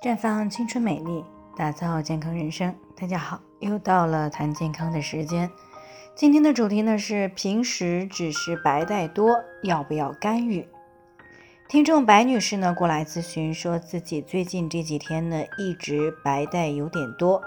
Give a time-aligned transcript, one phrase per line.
[0.00, 1.24] 绽放青春美丽，
[1.56, 2.72] 打造健康人生。
[2.94, 5.50] 大家好，又到了谈健康的时间。
[6.14, 9.34] 今天的主题呢是平时只是白带多，
[9.64, 10.68] 要不要干预？
[11.68, 17.42] 听众白女士呢过来咨询，说自己最近这几天呢一直白带有点多，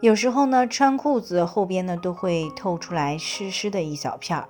[0.00, 4.48] 有时候呢穿裤子后边呢都会透出来湿湿的一小片儿。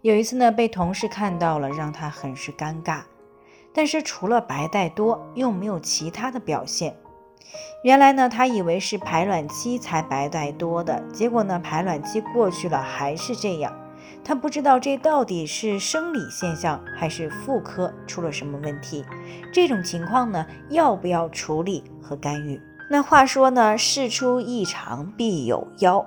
[0.00, 3.02] 有一次呢被同事看到了，让她很是尴尬。
[3.76, 6.96] 但是除了白带多，又没有其他的表现。
[7.84, 13.70] 原来呢，他以为是排卵期才白带多的，结果呢，排卵期过去了还是这样。
[14.24, 19.04] 他不知道这到底是生理现象还是妇科出了什么问题。
[19.52, 22.58] 这种情况呢，要不要处理和干预？
[22.90, 26.04] 那话说呢，事出异常必有妖。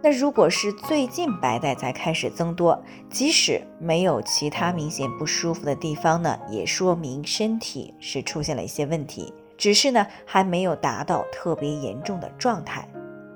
[0.00, 2.80] 那如果是最近白带才开始增多，
[3.10, 12.88] 即使没有其他明显不舒服的地方呢，也说明身体是出现了一些问题，只是呢还没有达到特别严重的状态。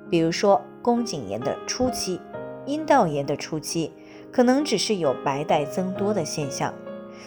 [0.09, 2.21] 比如说宫颈炎的初期、
[2.65, 3.93] 阴道炎的初期，
[4.31, 6.73] 可能只是有白带增多的现象。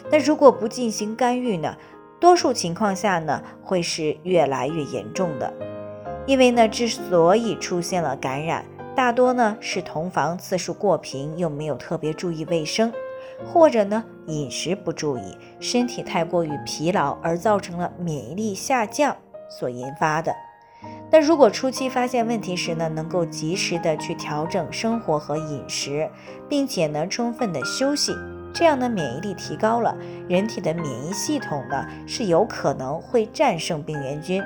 [0.09, 1.75] 那如果不进行干预呢，
[2.21, 5.53] 多数情况下呢会是越来越严重的，
[6.25, 8.63] 因为呢之所以出现了感染。
[8.95, 12.93] 大多呢是同房次数过频，又没有特别注意卫生，
[13.45, 19.15] 或者呢饮食不注意，身体太过于疲劳而造成了免疫力下降
[19.49, 20.33] 所引发的。
[21.11, 26.09] 那如果初期发现问题时呢，能够及时的去调整生活和饮食，
[26.47, 28.15] 并且呢充分的休息，
[28.53, 29.95] 这样呢免疫力提高了，
[30.29, 34.41] 人体的免疫系统呢是有可能会战胜病原菌，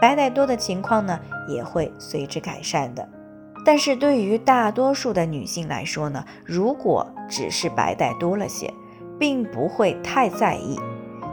[0.00, 3.08] 白带多的情况呢也会随之改善的。
[3.64, 8.72] 但是对于大多数的女性来说呢，如果只是白带多了些，
[9.18, 10.78] 并不会太在意。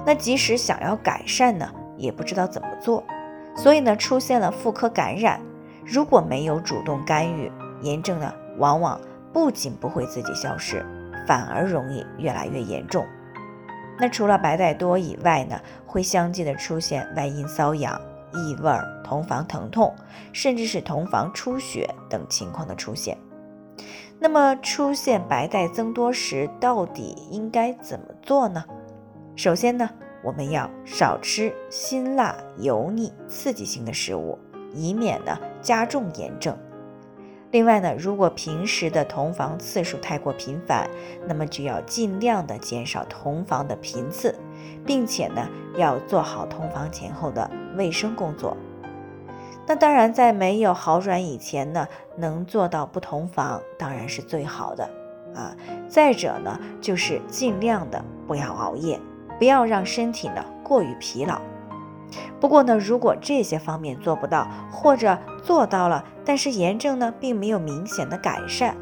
[0.05, 3.03] 那即使想要改善呢，也不知道怎么做。
[3.55, 5.41] 所以呢，出现了妇科感染，
[5.85, 8.99] 如果没有主动干预，炎症呢，往往
[9.33, 10.85] 不仅不会自己消失，
[11.27, 13.05] 反而容易越来越严重。
[13.99, 17.99] 那除了白带多以外呢，会相继的出现外阴瘙痒。
[18.33, 18.71] 异味、
[19.03, 19.93] 同房疼痛，
[20.33, 23.17] 甚至是同房出血等情况的出现。
[24.19, 28.63] 那么，出现白带增多时，到底应该怎么做呢？
[29.35, 29.89] 首先呢，
[30.23, 34.37] 我们要少吃辛辣、油腻、刺激性的食物，
[34.73, 36.55] 以免呢加重炎症。
[37.51, 40.89] 另外呢，如果平时的同房次数太过频繁，
[41.27, 44.33] 那么就要尽量的减少同房的频次，
[44.85, 45.45] 并且呢，
[45.75, 48.55] 要做好同房前后的卫生工作。
[49.67, 51.85] 那当然，在没有好转以前呢，
[52.15, 54.89] 能做到不同房当然是最好的
[55.35, 55.55] 啊。
[55.89, 58.97] 再者呢，就是尽量的不要熬夜，
[59.37, 61.41] 不要让身体呢过于疲劳。
[62.39, 68.75] 不过呢，如果这些方面做不到，或者做到了，但是炎症呢并没有明显的改善，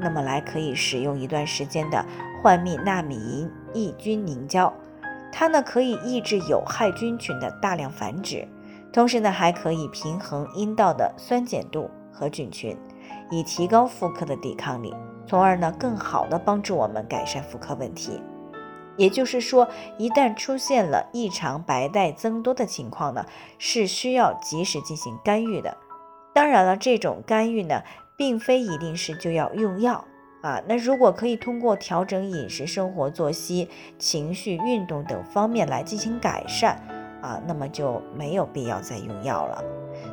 [0.00, 2.04] 那么来可以使用一段时间的
[2.42, 4.72] 幻蜜纳米银抑菌凝胶，
[5.32, 8.46] 它呢可以抑制有害菌群的大量繁殖，
[8.92, 12.76] 同时呢还可以平衡阴道的酸碱度和菌群，
[13.30, 14.94] 以提高妇科的抵抗力，
[15.26, 18.20] 从而呢更好的帮助我们改善妇科问题。
[18.96, 19.68] 也就是说，
[19.98, 23.26] 一旦出现了异常白带增多的情况呢，
[23.58, 25.76] 是需要及时进行干预的。
[26.34, 27.82] 当然了，这种干预呢，
[28.16, 30.04] 并非一定是就要用药
[30.42, 30.60] 啊。
[30.66, 33.68] 那如果可以通过调整饮食、生活作息、
[33.98, 36.80] 情绪、运动等方面来进行改善
[37.22, 39.64] 啊，那么就没有必要再用药了。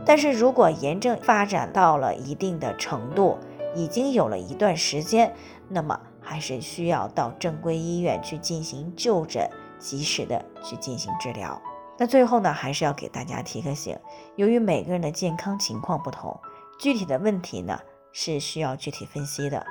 [0.05, 3.37] 但是如果炎症发展到了一定的程度，
[3.75, 5.33] 已经有了一段时间，
[5.69, 5.99] 那么。
[6.23, 11.61] 还是需要到正规医院去进行就诊，及时的去进行治疗。
[11.97, 13.95] 那最后呢，还是要给大家提个醒：
[14.35, 16.39] 由于每个人的健康情况不同，
[16.79, 17.79] 具体的问题呢
[18.11, 19.63] 是需要具体分析的。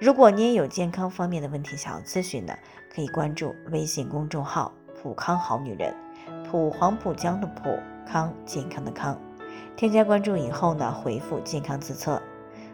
[0.00, 2.58] 如果你也有健康方面的问题想要咨询的，
[2.92, 5.94] 可以关注微信公众号“普康好女人”，
[6.50, 9.16] 普黄浦江的普康健康的康。
[9.76, 12.20] 添加关注以后呢，回复“健康自测”。